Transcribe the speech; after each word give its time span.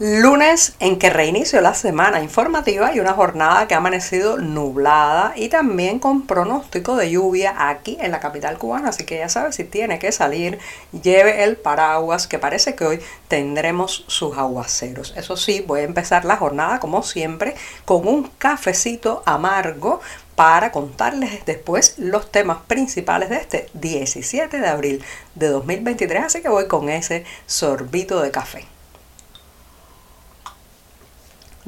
Lunes 0.00 0.74
en 0.78 0.96
que 0.96 1.10
reinició 1.10 1.60
la 1.60 1.74
semana 1.74 2.22
informativa 2.22 2.94
y 2.94 3.00
una 3.00 3.14
jornada 3.14 3.66
que 3.66 3.74
ha 3.74 3.78
amanecido 3.78 4.38
nublada 4.38 5.32
y 5.34 5.48
también 5.48 5.98
con 5.98 6.24
pronóstico 6.24 6.94
de 6.94 7.10
lluvia 7.10 7.68
aquí 7.68 7.98
en 8.00 8.12
la 8.12 8.20
capital 8.20 8.58
cubana. 8.58 8.90
Así 8.90 9.02
que 9.02 9.18
ya 9.18 9.28
sabe, 9.28 9.52
si 9.52 9.64
tiene 9.64 9.98
que 9.98 10.12
salir, 10.12 10.60
lleve 11.02 11.42
el 11.42 11.56
paraguas 11.56 12.28
que 12.28 12.38
parece 12.38 12.76
que 12.76 12.84
hoy 12.84 13.00
tendremos 13.26 14.04
sus 14.06 14.38
aguaceros. 14.38 15.14
Eso 15.16 15.36
sí, 15.36 15.64
voy 15.66 15.80
a 15.80 15.84
empezar 15.84 16.24
la 16.24 16.36
jornada 16.36 16.78
como 16.78 17.02
siempre 17.02 17.56
con 17.84 18.06
un 18.06 18.30
cafecito 18.38 19.24
amargo 19.26 20.00
para 20.36 20.70
contarles 20.70 21.44
después 21.44 21.96
los 21.98 22.30
temas 22.30 22.58
principales 22.68 23.30
de 23.30 23.36
este 23.38 23.66
17 23.74 24.60
de 24.60 24.68
abril 24.68 25.04
de 25.34 25.48
2023. 25.48 26.22
Así 26.22 26.40
que 26.40 26.48
voy 26.48 26.68
con 26.68 26.88
ese 26.88 27.24
sorbito 27.46 28.22
de 28.22 28.30
café. 28.30 28.77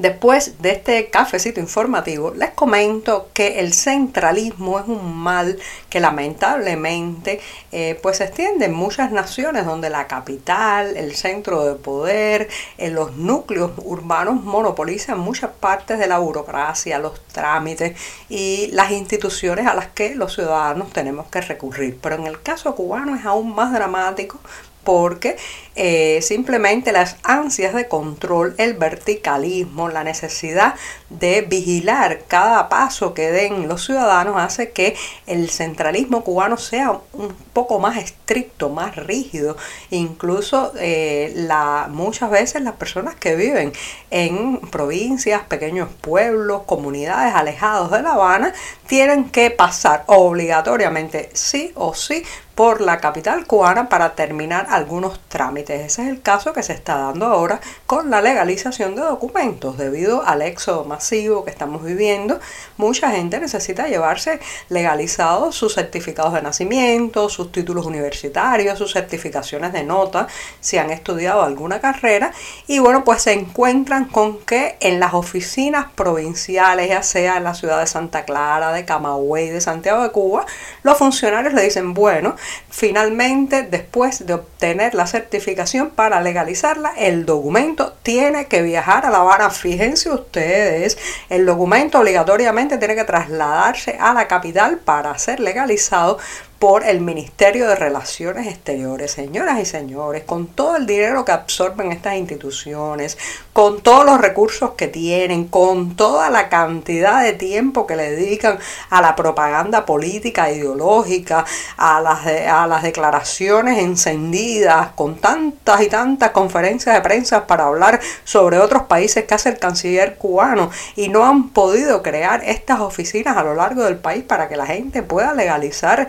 Después 0.01 0.59
de 0.63 0.71
este 0.71 1.11
cafecito 1.11 1.59
informativo, 1.59 2.33
les 2.33 2.49
comento 2.49 3.29
que 3.35 3.59
el 3.59 3.71
centralismo 3.71 4.79
es 4.79 4.87
un 4.87 5.15
mal 5.15 5.59
que 5.91 5.99
lamentablemente 5.99 7.39
eh, 7.71 7.99
pues 8.01 8.17
se 8.17 8.23
extiende 8.23 8.65
en 8.65 8.73
muchas 8.73 9.11
naciones 9.11 9.63
donde 9.63 9.91
la 9.91 10.07
capital, 10.07 10.97
el 10.97 11.15
centro 11.15 11.65
de 11.65 11.75
poder, 11.75 12.49
en 12.79 12.95
los 12.95 13.15
núcleos 13.15 13.73
urbanos 13.77 14.41
monopolizan 14.41 15.19
muchas 15.19 15.51
partes 15.51 15.99
de 15.99 16.07
la 16.07 16.17
burocracia, 16.17 16.97
los 16.97 17.23
trámites 17.27 17.95
y 18.27 18.69
las 18.71 18.89
instituciones 18.89 19.67
a 19.67 19.75
las 19.75 19.89
que 19.89 20.15
los 20.15 20.33
ciudadanos 20.33 20.91
tenemos 20.91 21.27
que 21.27 21.41
recurrir. 21.41 21.99
Pero 22.01 22.15
en 22.15 22.25
el 22.25 22.41
caso 22.41 22.73
cubano 22.75 23.15
es 23.15 23.23
aún 23.23 23.53
más 23.53 23.71
dramático 23.71 24.39
porque 24.83 25.37
eh, 25.75 26.19
simplemente 26.21 26.91
las 26.91 27.15
ansias 27.23 27.73
de 27.73 27.87
control, 27.87 28.55
el 28.57 28.73
verticalismo, 28.73 29.89
la 29.89 30.03
necesidad 30.03 30.75
de 31.09 31.41
vigilar 31.41 32.23
cada 32.27 32.67
paso 32.67 33.13
que 33.13 33.31
den 33.31 33.67
los 33.67 33.85
ciudadanos 33.85 34.35
hace 34.37 34.71
que 34.71 34.95
el 35.27 35.49
centralismo 35.49 36.23
cubano 36.23 36.57
sea 36.57 36.99
un 37.13 37.33
poco 37.53 37.79
más 37.79 37.97
estricto, 37.97 38.69
más 38.69 38.95
rígido. 38.95 39.55
Incluso 39.91 40.73
eh, 40.77 41.47
muchas 41.89 42.29
veces 42.29 42.61
las 42.61 42.75
personas 42.75 43.15
que 43.15 43.35
viven 43.35 43.71
en 44.09 44.59
provincias, 44.71 45.43
pequeños 45.43 45.89
pueblos, 46.01 46.63
comunidades 46.63 47.33
alejados 47.33 47.91
de 47.91 48.01
La 48.01 48.13
Habana, 48.13 48.53
tienen 48.87 49.29
que 49.29 49.51
pasar 49.51 50.03
obligatoriamente, 50.07 51.29
sí 51.33 51.71
o 51.75 51.93
sí, 51.93 52.23
por 52.55 52.81
la 52.81 52.99
capital 52.99 53.45
cubana 53.47 53.89
para 53.89 54.13
terminar 54.15 54.67
algunos 54.69 55.19
trámites. 55.29 55.81
Ese 55.81 56.03
es 56.03 56.09
el 56.09 56.21
caso 56.21 56.53
que 56.53 56.63
se 56.63 56.73
está 56.73 56.97
dando 56.97 57.25
ahora 57.25 57.59
con 57.87 58.09
la 58.09 58.21
legalización 58.21 58.95
de 58.95 59.01
documentos. 59.01 59.77
Debido 59.77 60.23
al 60.25 60.41
éxodo 60.41 60.83
masivo 60.83 61.43
que 61.43 61.51
estamos 61.51 61.83
viviendo, 61.83 62.39
mucha 62.77 63.11
gente 63.11 63.39
necesita 63.39 63.87
llevarse 63.87 64.39
legalizados 64.69 65.55
sus 65.55 65.75
certificados 65.75 66.33
de 66.33 66.41
nacimiento, 66.41 67.29
sus 67.29 67.51
títulos 67.51 67.85
universitarios, 67.85 68.77
sus 68.77 68.93
certificaciones 68.93 69.73
de 69.73 69.83
nota, 69.83 70.27
si 70.59 70.77
han 70.77 70.91
estudiado 70.91 71.43
alguna 71.43 71.79
carrera. 71.79 72.31
Y 72.67 72.79
bueno, 72.79 73.03
pues 73.03 73.23
se 73.23 73.33
encuentran 73.33 74.05
con 74.05 74.39
que 74.39 74.77
en 74.81 74.99
las 74.99 75.13
oficinas 75.13 75.87
provinciales, 75.95 76.89
ya 76.89 77.03
sea 77.03 77.37
en 77.37 77.43
la 77.43 77.53
ciudad 77.53 77.79
de 77.79 77.87
Santa 77.87 78.25
Clara, 78.25 78.71
de 78.73 78.85
Camagüey, 78.85 79.49
de 79.49 79.61
Santiago 79.61 80.03
de 80.03 80.11
Cuba, 80.11 80.45
los 80.83 80.97
funcionarios 80.97 81.53
le 81.53 81.63
dicen, 81.63 81.93
bueno, 81.93 82.35
finalmente 82.69 83.63
después 83.63 84.25
de 84.25 84.33
obtener 84.33 84.95
la 84.95 85.07
certificación 85.07 85.91
para 85.91 86.21
legalizarla, 86.21 86.93
el 86.97 87.25
documento 87.25 87.93
tiene 88.03 88.47
que 88.47 88.61
viajar 88.61 89.05
a 89.05 89.09
La 89.09 89.19
Habana. 89.19 89.49
Fíjense 89.49 90.09
ustedes, 90.09 90.97
el 91.29 91.45
documento 91.45 91.99
obligatoriamente 91.99 92.77
tiene 92.77 92.95
que 92.95 93.03
trasladarse 93.03 93.97
a 93.99 94.13
la 94.13 94.27
capital 94.27 94.77
para 94.77 95.17
ser 95.17 95.39
legalizado 95.39 96.17
por 96.61 96.85
el 96.85 97.01
Ministerio 97.01 97.67
de 97.67 97.75
Relaciones 97.75 98.45
Exteriores. 98.45 99.13
Señoras 99.13 99.59
y 99.59 99.65
señores, 99.65 100.25
con 100.25 100.45
todo 100.45 100.75
el 100.75 100.85
dinero 100.85 101.25
que 101.25 101.31
absorben 101.31 101.91
estas 101.91 102.17
instituciones, 102.17 103.17
con 103.51 103.81
todos 103.81 104.05
los 104.05 104.21
recursos 104.21 104.73
que 104.77 104.87
tienen, 104.87 105.45
con 105.47 105.95
toda 105.95 106.29
la 106.29 106.49
cantidad 106.49 107.23
de 107.23 107.33
tiempo 107.33 107.87
que 107.87 107.95
le 107.95 108.11
dedican 108.11 108.59
a 108.91 109.01
la 109.01 109.15
propaganda 109.15 109.87
política, 109.87 110.51
ideológica, 110.51 111.45
a 111.77 111.99
las, 111.99 112.27
a 112.27 112.67
las 112.67 112.83
declaraciones 112.83 113.79
encendidas, 113.79 114.89
con 114.89 115.15
tantas 115.15 115.81
y 115.81 115.87
tantas 115.87 116.29
conferencias 116.29 116.93
de 116.93 117.01
prensa 117.01 117.47
para 117.47 117.65
hablar 117.65 117.99
sobre 118.23 118.59
otros 118.59 118.83
países 118.83 119.25
que 119.25 119.33
hace 119.33 119.49
el 119.49 119.57
canciller 119.57 120.15
cubano 120.15 120.69
y 120.95 121.09
no 121.09 121.25
han 121.25 121.49
podido 121.49 122.03
crear 122.03 122.43
estas 122.45 122.81
oficinas 122.81 123.35
a 123.35 123.41
lo 123.41 123.55
largo 123.55 123.83
del 123.83 123.97
país 123.97 124.23
para 124.23 124.47
que 124.47 124.57
la 124.57 124.67
gente 124.67 125.01
pueda 125.01 125.33
legalizar 125.33 126.07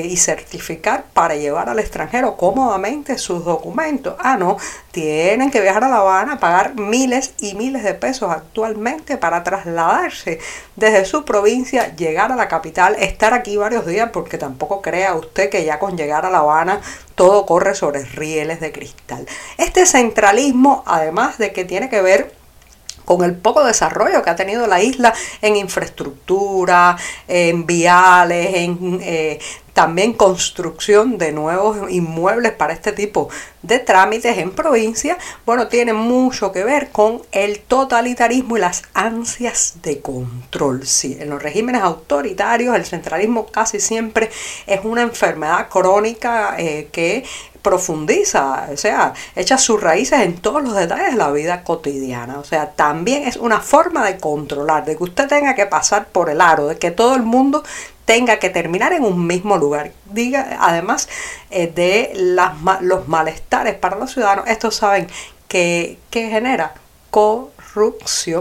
y 0.00 0.16
certificar 0.16 1.04
para 1.12 1.36
llevar 1.36 1.68
al 1.68 1.78
extranjero 1.78 2.36
cómodamente 2.36 3.18
sus 3.18 3.44
documentos. 3.44 4.16
Ah, 4.18 4.36
no, 4.36 4.56
tienen 4.90 5.50
que 5.50 5.60
viajar 5.60 5.84
a 5.84 5.88
La 5.88 5.98
Habana, 5.98 6.40
pagar 6.40 6.74
miles 6.74 7.34
y 7.40 7.54
miles 7.54 7.84
de 7.84 7.94
pesos 7.94 8.30
actualmente 8.30 9.16
para 9.16 9.44
trasladarse 9.44 10.38
desde 10.76 11.04
su 11.04 11.24
provincia, 11.24 11.94
llegar 11.94 12.32
a 12.32 12.36
la 12.36 12.48
capital, 12.48 12.96
estar 12.98 13.34
aquí 13.34 13.56
varios 13.56 13.86
días, 13.86 14.10
porque 14.12 14.38
tampoco 14.38 14.82
crea 14.82 15.14
usted 15.14 15.50
que 15.50 15.64
ya 15.64 15.78
con 15.78 15.96
llegar 15.96 16.26
a 16.26 16.30
La 16.30 16.38
Habana 16.38 16.80
todo 17.14 17.46
corre 17.46 17.74
sobre 17.74 18.04
rieles 18.04 18.60
de 18.60 18.72
cristal. 18.72 19.26
Este 19.56 19.86
centralismo, 19.86 20.82
además 20.86 21.38
de 21.38 21.52
que 21.52 21.64
tiene 21.64 21.88
que 21.88 22.02
ver 22.02 22.33
con 23.04 23.24
el 23.24 23.34
poco 23.34 23.64
desarrollo 23.64 24.22
que 24.22 24.30
ha 24.30 24.36
tenido 24.36 24.66
la 24.66 24.82
isla 24.82 25.14
en 25.42 25.56
infraestructura, 25.56 26.96
en 27.28 27.66
viales, 27.66 28.54
en 28.54 29.00
eh, 29.02 29.38
también 29.74 30.12
construcción 30.12 31.18
de 31.18 31.32
nuevos 31.32 31.90
inmuebles 31.90 32.52
para 32.52 32.72
este 32.72 32.92
tipo 32.92 33.28
de 33.60 33.80
trámites 33.80 34.38
en 34.38 34.52
provincia, 34.52 35.18
bueno, 35.44 35.66
tiene 35.66 35.92
mucho 35.92 36.52
que 36.52 36.62
ver 36.64 36.90
con 36.90 37.22
el 37.32 37.60
totalitarismo 37.60 38.56
y 38.56 38.60
las 38.60 38.84
ansias 38.94 39.78
de 39.82 40.00
control. 40.00 40.86
Sí, 40.86 41.16
en 41.18 41.28
los 41.28 41.42
regímenes 41.42 41.82
autoritarios 41.82 42.76
el 42.76 42.84
centralismo 42.84 43.46
casi 43.46 43.80
siempre 43.80 44.30
es 44.66 44.80
una 44.84 45.02
enfermedad 45.02 45.68
crónica 45.68 46.54
eh, 46.56 46.88
que 46.92 47.24
profundiza, 47.64 48.68
o 48.70 48.76
sea, 48.76 49.14
echa 49.34 49.56
sus 49.56 49.80
raíces 49.80 50.20
en 50.20 50.36
todos 50.36 50.62
los 50.62 50.76
detalles 50.76 51.12
de 51.12 51.16
la 51.16 51.30
vida 51.30 51.64
cotidiana. 51.64 52.38
O 52.38 52.44
sea, 52.44 52.72
también 52.72 53.26
es 53.26 53.36
una 53.36 53.60
forma 53.60 54.04
de 54.04 54.18
controlar, 54.18 54.84
de 54.84 54.98
que 54.98 55.02
usted 55.02 55.26
tenga 55.26 55.54
que 55.54 55.64
pasar 55.64 56.08
por 56.08 56.28
el 56.28 56.42
aro, 56.42 56.68
de 56.68 56.76
que 56.76 56.90
todo 56.90 57.16
el 57.16 57.22
mundo 57.22 57.64
tenga 58.04 58.38
que 58.38 58.50
terminar 58.50 58.92
en 58.92 59.02
un 59.02 59.26
mismo 59.26 59.56
lugar. 59.56 59.92
Diga, 60.04 60.58
además 60.60 61.08
eh, 61.50 61.72
de 61.74 62.12
las, 62.14 62.52
los 62.82 63.08
malestares 63.08 63.74
para 63.74 63.96
los 63.96 64.12
ciudadanos, 64.12 64.46
estos 64.46 64.76
saben 64.76 65.08
que, 65.48 65.98
que 66.10 66.28
genera 66.28 66.74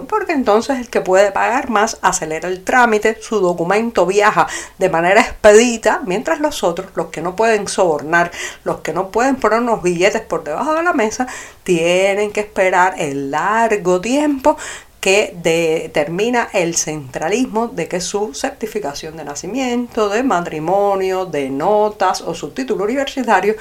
porque 0.07 0.33
entonces 0.33 0.77
el 0.77 0.89
que 0.89 1.01
puede 1.01 1.31
pagar 1.31 1.69
más 1.69 1.97
acelera 2.03 2.47
el 2.47 2.63
trámite, 2.63 3.17
su 3.19 3.39
documento 3.39 4.05
viaja 4.05 4.47
de 4.77 4.89
manera 4.89 5.21
expedita, 5.21 6.01
mientras 6.05 6.39
los 6.39 6.63
otros, 6.63 6.91
los 6.95 7.07
que 7.07 7.21
no 7.21 7.35
pueden 7.35 7.67
sobornar, 7.67 8.31
los 8.63 8.81
que 8.81 8.93
no 8.93 9.09
pueden 9.09 9.37
poner 9.37 9.61
unos 9.61 9.81
billetes 9.81 10.21
por 10.21 10.43
debajo 10.43 10.75
de 10.75 10.83
la 10.83 10.93
mesa, 10.93 11.27
tienen 11.63 12.31
que 12.31 12.41
esperar 12.41 12.93
el 12.99 13.31
largo 13.31 14.01
tiempo 14.01 14.55
que 15.03 15.35
determina 15.35 16.47
el 16.53 16.77
centralismo 16.77 17.67
de 17.67 17.89
que 17.89 17.99
su 17.99 18.33
certificación 18.33 19.17
de 19.17 19.25
nacimiento, 19.25 20.07
de 20.07 20.23
matrimonio, 20.23 21.25
de 21.25 21.49
notas 21.49 22.21
o 22.21 22.33
su 22.33 22.51
título 22.51 22.85
universitario 22.85 23.55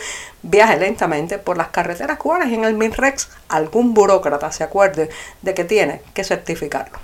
viaje 0.44 0.78
lentamente 0.78 1.38
por 1.38 1.56
las 1.56 1.70
carreteras 1.70 2.16
cubanas 2.16 2.52
en 2.52 2.62
el 2.62 2.74
MINREX 2.74 3.28
algún 3.48 3.92
burócrata 3.92 4.52
se 4.52 4.62
acuerde 4.62 5.10
de 5.42 5.52
que 5.52 5.64
tiene 5.64 6.02
que 6.14 6.22
certificarlo. 6.22 7.00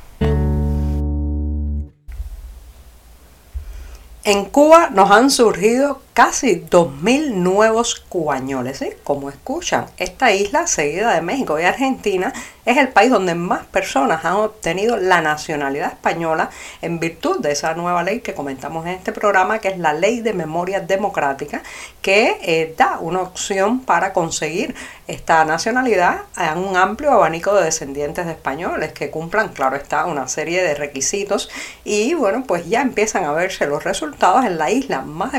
En 4.23 4.45
Cuba 4.45 4.91
nos 4.91 5.11
han 5.11 5.33
surgido 5.33 6.01
casi 6.19 6.65
2.000 6.69 7.35
nuevos 7.35 7.95
cubañoles. 7.95 8.79
¿sí? 8.79 8.91
Como 9.05 9.31
escuchan, 9.31 9.87
esta 9.99 10.33
isla, 10.33 10.67
seguida 10.67 11.15
de 11.15 11.21
México 11.21 11.61
y 11.61 11.63
Argentina, 11.63 12.33
es 12.69 12.77
el 12.77 12.89
país 12.89 13.11
donde 13.11 13.35
más 13.35 13.65
personas 13.65 14.27
han 14.27 14.35
obtenido 14.35 14.99
la 14.99 15.23
nacionalidad 15.23 15.93
española 15.93 16.51
en 16.83 17.01
virtud 17.01 17.41
de 17.41 17.53
esa 17.53 17.73
nueva 17.75 18.03
ley 18.03 18.21
que 18.21 18.35
comentamos 18.35 18.85
en 18.85 18.93
este 18.93 19.13
programa, 19.13 19.59
que 19.59 19.69
es 19.69 19.79
la 19.79 19.95
Ley 19.95 20.21
de 20.21 20.35
Memoria 20.35 20.81
Democrática, 20.81 21.63
que 22.03 22.37
eh, 22.43 22.75
da 22.77 22.99
una 23.01 23.23
opción 23.23 23.81
para 23.81 24.13
conseguir 24.13 24.75
esta 25.07 25.47
nacionalidad 25.47 26.25
a 26.37 26.53
un 26.59 26.77
amplio 26.77 27.13
abanico 27.13 27.55
de 27.55 27.65
descendientes 27.65 28.27
de 28.27 28.33
españoles 28.33 28.93
que 28.93 29.09
cumplan, 29.09 29.49
claro 29.49 29.77
está, 29.77 30.05
una 30.05 30.29
serie 30.29 30.63
de 30.63 30.75
requisitos 30.75 31.49
y 31.85 32.13
bueno, 32.13 32.45
pues 32.47 32.69
ya 32.69 32.83
empiezan 32.83 33.25
a 33.25 33.33
verse 33.33 33.67
los 33.67 33.85
resultados 33.85 34.45
en 34.45 34.59
la 34.59 34.71
isla. 34.71 35.01
Más 35.01 35.33
de 35.33 35.39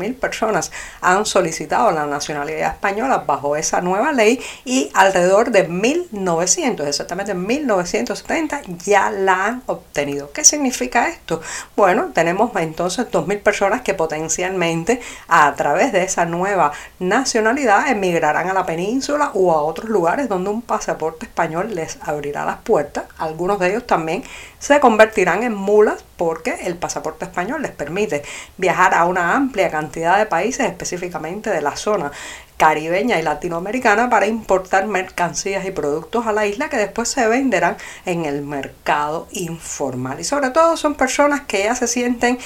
4.000 0.00 0.18
personas 0.18 0.72
han 1.00 1.26
solicitado 1.26 1.90
la 1.92 2.06
nacionalidad 2.06 2.72
española 2.72 3.24
bajo 3.26 3.56
esa 3.56 3.80
nueva 3.80 4.12
ley 4.12 4.40
y 4.64 4.90
alrededor 4.94 5.50
de 5.50 5.68
1.900 5.68 6.86
exactamente 6.86 7.32
en 7.32 7.46
1970, 7.46 8.62
ya 8.84 9.10
la 9.10 9.46
han 9.46 9.62
obtenido. 9.66 10.32
¿Qué 10.32 10.44
significa 10.44 11.08
esto? 11.08 11.40
Bueno, 11.76 12.10
tenemos 12.14 12.50
entonces 12.56 13.06
2.000 13.10 13.42
personas 13.42 13.82
que 13.82 13.94
potencialmente 13.94 15.00
a 15.28 15.54
través 15.54 15.92
de 15.92 16.02
esa 16.02 16.24
nueva 16.24 16.72
nacionalidad 16.98 17.88
emigrarán 17.88 18.48
a 18.48 18.54
la 18.54 18.66
península 18.66 19.30
o 19.34 19.52
a 19.52 19.62
otros 19.62 19.88
lugares 19.88 20.28
donde 20.28 20.50
un 20.50 20.62
pasaporte 20.62 21.26
español 21.26 21.74
les 21.74 21.98
abrirá 22.02 22.44
las 22.44 22.58
puertas. 22.58 23.04
Algunos 23.18 23.58
de 23.58 23.70
ellos 23.70 23.86
también 23.86 24.24
se 24.58 24.80
convertirán 24.80 25.42
en 25.42 25.54
mulas 25.54 26.04
porque 26.20 26.54
el 26.66 26.76
pasaporte 26.76 27.24
español 27.24 27.62
les 27.62 27.70
permite 27.70 28.22
viajar 28.58 28.92
a 28.92 29.06
una 29.06 29.34
amplia 29.34 29.70
cantidad 29.70 30.18
de 30.18 30.26
países, 30.26 30.66
específicamente 30.66 31.48
de 31.48 31.62
la 31.62 31.76
zona 31.76 32.12
caribeña 32.58 33.18
y 33.18 33.22
latinoamericana 33.22 34.10
para 34.10 34.26
importar 34.26 34.86
mercancías 34.86 35.64
y 35.64 35.70
productos 35.70 36.26
a 36.26 36.32
la 36.34 36.46
isla 36.46 36.68
que 36.68 36.76
después 36.76 37.08
se 37.08 37.26
venderán 37.26 37.78
en 38.04 38.26
el 38.26 38.42
mercado 38.42 39.28
informal. 39.32 40.20
Y 40.20 40.24
sobre 40.24 40.50
todo 40.50 40.76
son 40.76 40.94
personas 40.94 41.40
que 41.40 41.64
ya 41.64 41.74
se 41.74 41.86
sienten 41.86 42.38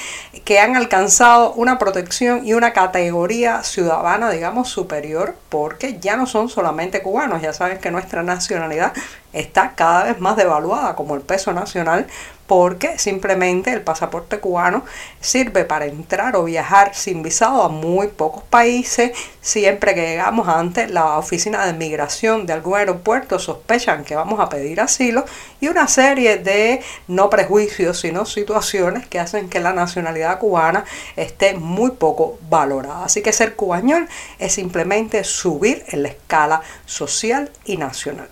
que 0.45 0.61
han 0.61 0.77
alcanzado 0.77 1.53
una 1.55 1.81
protección 1.81 2.47
y 2.47 2.55
una 2.55 2.73
categoría 2.73 3.65
ciudadana, 3.65 4.31
digamos, 4.31 4.69
superior, 4.69 5.35
porque 5.49 5.99
ya 5.99 6.17
no 6.17 6.27
son 6.27 6.49
solamente 6.49 7.03
cubanos, 7.03 7.43
ya 7.43 7.53
saben 7.53 7.79
que 7.79 7.91
nuestra 7.91 8.23
nacionalidad 8.23 8.93
está 9.33 9.75
cada 9.75 10.05
vez 10.05 10.21
más 10.21 10.37
devaluada 10.37 10.95
como 10.95 11.17
el 11.17 11.23
peso 11.23 11.53
nacional 11.53 12.07
porque 12.47 12.99
simplemente 12.99 13.73
el 13.73 13.83
pasaporte 13.83 14.39
cubano 14.39 14.85
sirve 15.21 15.65
para 15.65 15.87
entrar 15.87 16.37
o 16.37 16.45
viajar 16.45 16.95
sin 16.95 17.23
visado 17.23 17.63
a 17.63 17.69
muy 17.69 18.09
pocos 18.09 18.43
países. 18.45 19.13
Siempre 19.41 19.95
que 19.95 20.03
llegamos 20.03 20.49
ante 20.49 20.89
la 20.89 21.19
oficina 21.19 21.65
de 21.67 21.73
migración 21.73 22.47
de 22.47 22.53
algún 22.53 22.77
aeropuerto 22.77 23.39
sospechan 23.39 24.05
que 24.05 24.17
vamos 24.17 24.41
a 24.41 24.49
pedir 24.49 24.81
asilo 24.81 25.25
y 25.61 25.69
una 25.69 25.89
serie 25.89 26.37
de 26.39 26.81
no 27.09 27.31
prejuicios 27.31 27.99
sino 28.01 28.27
situaciones 28.27 29.07
que 29.07 29.19
hacen 29.19 29.49
que 29.49 29.61
la 29.61 29.73
nacionalidad 29.73 30.39
cubana 30.39 30.85
esté 31.17 31.55
muy 31.55 31.93
poco 31.93 32.39
valorada. 32.49 33.05
Así 33.05 33.23
que 33.23 33.33
ser 33.33 33.55
cubañol 33.57 34.09
es 34.39 34.53
simplemente 34.53 35.25
subir 35.25 35.85
en 35.89 36.03
la 36.03 36.09
escala 36.09 36.61
social 36.87 37.51
y 37.65 37.77
nacional. 37.77 38.29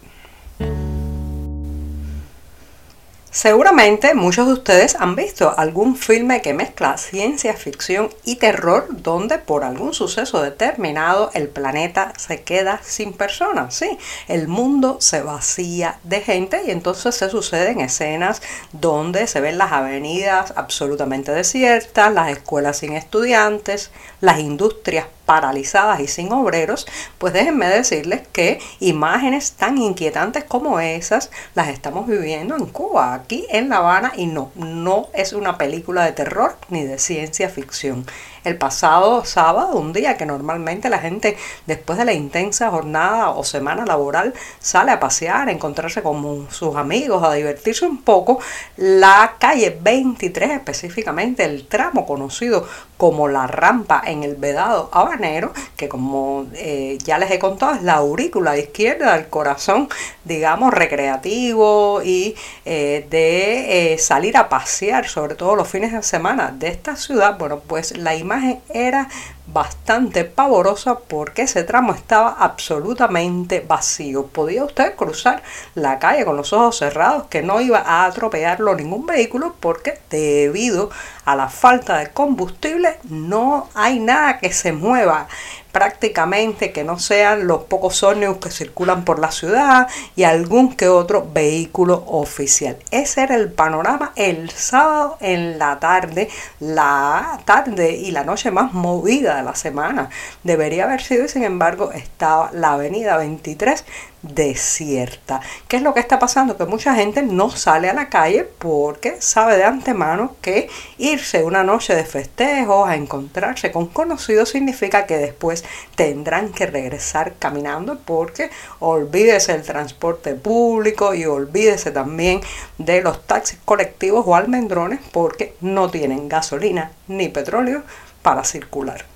Seguramente 3.34 4.12
muchos 4.12 4.46
de 4.46 4.52
ustedes 4.52 4.94
han 4.94 5.16
visto 5.16 5.58
algún 5.58 5.96
filme 5.96 6.42
que 6.42 6.52
mezcla 6.52 6.98
ciencia 6.98 7.54
ficción 7.54 8.10
y 8.26 8.36
terror 8.36 8.88
donde 8.90 9.38
por 9.38 9.64
algún 9.64 9.94
suceso 9.94 10.42
determinado 10.42 11.30
el 11.32 11.48
planeta 11.48 12.12
se 12.18 12.42
queda 12.42 12.82
sin 12.84 13.14
personas. 13.14 13.74
Sí, 13.74 13.96
el 14.28 14.48
mundo 14.48 14.98
se 15.00 15.22
vacía 15.22 15.98
de 16.04 16.20
gente 16.20 16.60
y 16.66 16.72
entonces 16.72 17.14
se 17.14 17.30
suceden 17.30 17.80
escenas 17.80 18.42
donde 18.72 19.26
se 19.26 19.40
ven 19.40 19.56
las 19.56 19.72
avenidas 19.72 20.52
absolutamente 20.54 21.32
desiertas, 21.32 22.12
las 22.12 22.28
escuelas 22.30 22.76
sin 22.76 22.92
estudiantes, 22.92 23.92
las 24.20 24.40
industrias 24.40 25.06
paralizadas 25.24 26.00
y 26.00 26.08
sin 26.08 26.32
obreros, 26.32 26.86
pues 27.18 27.32
déjenme 27.32 27.66
decirles 27.66 28.22
que 28.32 28.60
imágenes 28.80 29.52
tan 29.52 29.78
inquietantes 29.78 30.44
como 30.44 30.80
esas 30.80 31.30
las 31.54 31.68
estamos 31.68 32.06
viviendo 32.06 32.56
en 32.56 32.66
Cuba, 32.66 33.14
aquí 33.14 33.46
en 33.50 33.68
La 33.68 33.78
Habana, 33.78 34.12
y 34.16 34.26
no, 34.26 34.50
no 34.54 35.08
es 35.14 35.32
una 35.32 35.58
película 35.58 36.04
de 36.04 36.12
terror 36.12 36.56
ni 36.68 36.84
de 36.84 36.98
ciencia 36.98 37.48
ficción 37.48 38.06
el 38.44 38.56
pasado 38.56 39.24
sábado, 39.24 39.76
un 39.76 39.92
día 39.92 40.16
que 40.16 40.26
normalmente 40.26 40.88
la 40.88 40.98
gente 40.98 41.36
después 41.66 41.98
de 41.98 42.04
la 42.04 42.12
intensa 42.12 42.70
jornada 42.70 43.30
o 43.30 43.44
semana 43.44 43.84
laboral 43.84 44.34
sale 44.58 44.90
a 44.90 45.00
pasear, 45.00 45.48
a 45.48 45.52
encontrarse 45.52 46.02
con 46.02 46.48
sus 46.50 46.76
amigos, 46.76 47.22
a 47.22 47.32
divertirse 47.32 47.86
un 47.86 48.02
poco, 48.02 48.40
la 48.76 49.36
calle 49.38 49.76
23 49.80 50.50
específicamente, 50.50 51.44
el 51.44 51.66
tramo 51.66 52.06
conocido 52.06 52.66
como 52.96 53.26
la 53.26 53.48
rampa 53.48 54.00
en 54.06 54.22
el 54.22 54.36
vedado 54.36 54.88
habanero, 54.92 55.52
que 55.76 55.88
como 55.88 56.46
eh, 56.54 56.98
ya 57.02 57.18
les 57.18 57.32
he 57.32 57.38
contado 57.40 57.74
es 57.74 57.82
la 57.82 57.94
aurícula 57.94 58.56
izquierda 58.56 59.14
del 59.14 59.26
corazón, 59.26 59.88
digamos, 60.24 60.72
recreativo 60.72 62.00
y 62.04 62.36
eh, 62.64 63.06
de 63.10 63.94
eh, 63.94 63.98
salir 63.98 64.36
a 64.36 64.48
pasear, 64.48 65.08
sobre 65.08 65.34
todo 65.34 65.56
los 65.56 65.66
fines 65.66 65.92
de 65.92 66.02
semana 66.04 66.54
de 66.56 66.68
esta 66.68 66.94
ciudad, 66.94 67.36
bueno, 67.38 67.60
pues 67.66 67.96
la 67.98 68.14
imagen 68.14 68.31
era 68.72 69.08
bastante 69.46 70.24
pavorosa 70.24 70.98
porque 71.00 71.42
ese 71.42 71.64
tramo 71.64 71.92
estaba 71.92 72.36
absolutamente 72.38 73.60
vacío. 73.60 74.26
Podía 74.26 74.64
usted 74.64 74.94
cruzar 74.94 75.42
la 75.74 75.98
calle 75.98 76.24
con 76.24 76.36
los 76.36 76.52
ojos 76.52 76.78
cerrados 76.78 77.24
que 77.28 77.42
no 77.42 77.60
iba 77.60 77.78
a 77.78 78.04
atropellarlo 78.04 78.74
ningún 78.74 79.06
vehículo 79.06 79.54
porque 79.60 79.98
debido 80.10 80.90
a 81.24 81.36
la 81.36 81.48
falta 81.48 81.98
de 81.98 82.10
combustible 82.10 82.98
no 83.04 83.68
hay 83.74 83.98
nada 83.98 84.38
que 84.38 84.52
se 84.52 84.72
mueva 84.72 85.28
prácticamente 85.72 86.70
que 86.70 86.84
no 86.84 86.98
sean 86.98 87.46
los 87.46 87.62
pocos 87.62 88.02
ómnibus 88.02 88.36
que 88.36 88.50
circulan 88.50 89.04
por 89.04 89.18
la 89.18 89.32
ciudad 89.32 89.88
y 90.14 90.24
algún 90.24 90.76
que 90.76 90.88
otro 90.88 91.26
vehículo 91.32 92.04
oficial. 92.06 92.76
Ese 92.90 93.22
era 93.22 93.36
el 93.36 93.50
panorama 93.50 94.12
el 94.16 94.50
sábado 94.50 95.16
en 95.20 95.58
la 95.58 95.80
tarde, 95.80 96.28
la 96.60 97.40
tarde 97.46 97.92
y 97.92 98.10
la 98.10 98.24
noche 98.24 98.50
más 98.50 98.74
movida 98.74 99.31
de 99.36 99.42
la 99.42 99.54
semana. 99.54 100.10
Debería 100.42 100.84
haber 100.84 101.02
sido 101.02 101.24
y 101.24 101.28
sin 101.28 101.44
embargo 101.44 101.92
estaba 101.92 102.50
la 102.52 102.72
avenida 102.72 103.16
23 103.16 103.84
desierta. 104.22 105.40
¿Qué 105.66 105.76
es 105.76 105.82
lo 105.82 105.94
que 105.94 106.00
está 106.00 106.18
pasando? 106.18 106.56
Que 106.56 106.64
mucha 106.64 106.94
gente 106.94 107.22
no 107.22 107.50
sale 107.50 107.90
a 107.90 107.94
la 107.94 108.08
calle 108.08 108.44
porque 108.44 109.20
sabe 109.20 109.56
de 109.56 109.64
antemano 109.64 110.36
que 110.40 110.68
irse 110.98 111.42
una 111.42 111.64
noche 111.64 111.94
de 111.94 112.04
festejos 112.04 112.88
a 112.88 112.94
encontrarse 112.94 113.72
con 113.72 113.86
conocidos 113.86 114.50
significa 114.50 115.06
que 115.06 115.18
después 115.18 115.64
tendrán 115.96 116.52
que 116.52 116.66
regresar 116.66 117.34
caminando 117.38 117.98
porque 118.04 118.50
olvídese 118.78 119.54
el 119.54 119.62
transporte 119.62 120.34
público 120.34 121.14
y 121.14 121.24
olvídese 121.24 121.90
también 121.90 122.40
de 122.78 123.02
los 123.02 123.26
taxis 123.26 123.58
colectivos 123.64 124.24
o 124.26 124.36
almendrones 124.36 125.00
porque 125.12 125.54
no 125.60 125.90
tienen 125.90 126.28
gasolina 126.28 126.92
ni 127.08 127.28
petróleo 127.28 127.82
para 128.22 128.44
circular. 128.44 129.11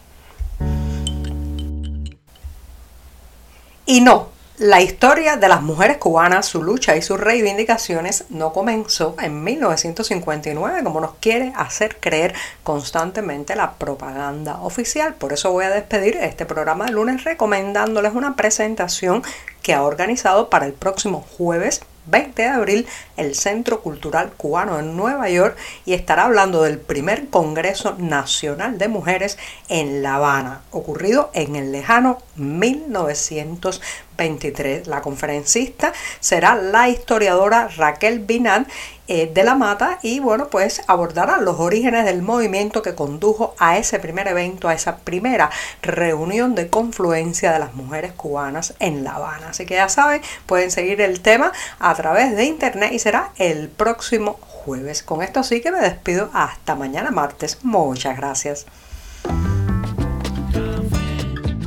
Y 3.88 4.00
no, 4.00 4.30
la 4.58 4.82
historia 4.82 5.36
de 5.36 5.48
las 5.48 5.62
mujeres 5.62 5.98
cubanas, 5.98 6.46
su 6.46 6.60
lucha 6.60 6.96
y 6.96 7.02
sus 7.02 7.20
reivindicaciones 7.20 8.24
no 8.30 8.52
comenzó 8.52 9.14
en 9.20 9.44
1959 9.44 10.82
como 10.82 11.00
nos 11.00 11.14
quiere 11.20 11.52
hacer 11.54 11.98
creer 12.00 12.34
constantemente 12.64 13.54
la 13.54 13.74
propaganda 13.74 14.60
oficial. 14.62 15.14
Por 15.14 15.32
eso 15.32 15.52
voy 15.52 15.66
a 15.66 15.70
despedir 15.70 16.16
este 16.16 16.46
programa 16.46 16.86
de 16.86 16.92
lunes 16.92 17.22
recomendándoles 17.22 18.14
una 18.14 18.34
presentación 18.34 19.22
que 19.62 19.72
ha 19.72 19.84
organizado 19.84 20.50
para 20.50 20.66
el 20.66 20.72
próximo 20.72 21.24
jueves 21.36 21.82
20 22.06 22.42
de 22.42 22.48
abril 22.48 22.86
el 23.16 23.34
Centro 23.34 23.82
Cultural 23.82 24.32
Cubano 24.36 24.78
en 24.78 24.96
Nueva 24.96 25.28
York 25.28 25.56
y 25.84 25.94
estará 25.94 26.22
hablando 26.24 26.62
del 26.62 26.78
primer 26.78 27.28
Congreso 27.28 27.96
Nacional 27.98 28.78
de 28.78 28.86
Mujeres 28.88 29.36
en 29.68 30.02
La 30.02 30.14
Habana, 30.16 30.62
ocurrido 30.70 31.30
en 31.34 31.56
el 31.56 31.72
lejano 31.72 32.18
1923. 32.36 34.86
La 34.86 35.02
conferencista 35.02 35.92
será 36.20 36.54
la 36.54 36.88
historiadora 36.88 37.68
Raquel 37.76 38.20
Binat 38.20 38.66
eh, 39.08 39.30
de 39.32 39.44
la 39.44 39.54
Mata 39.54 39.98
y 40.02 40.20
bueno 40.20 40.48
pues 40.48 40.82
abordará 40.86 41.38
los 41.38 41.60
orígenes 41.60 42.04
del 42.04 42.22
movimiento 42.22 42.82
que 42.82 42.94
condujo 42.94 43.54
a 43.58 43.78
ese 43.78 43.98
primer 43.98 44.28
evento, 44.28 44.68
a 44.68 44.74
esa 44.74 44.96
primera 44.98 45.50
reunión 45.82 46.54
de 46.54 46.68
confluencia 46.68 47.52
de 47.52 47.58
las 47.58 47.74
mujeres 47.74 48.12
cubanas 48.12 48.74
en 48.78 49.04
La 49.04 49.12
Habana. 49.12 49.50
Así 49.50 49.66
que 49.66 49.74
ya 49.74 49.88
saben, 49.88 50.22
pueden 50.46 50.70
seguir 50.70 51.00
el 51.00 51.20
tema 51.20 51.52
a 51.78 51.94
través 51.94 52.36
de 52.36 52.44
internet 52.44 52.92
y 52.92 52.98
será 52.98 53.30
el 53.36 53.68
próximo 53.68 54.38
jueves. 54.40 55.02
Con 55.02 55.22
esto 55.22 55.42
sí 55.42 55.60
que 55.60 55.70
me 55.70 55.80
despido 55.80 56.30
hasta 56.32 56.74
mañana 56.74 57.10
martes. 57.10 57.58
Muchas 57.62 58.16
gracias. 58.16 58.66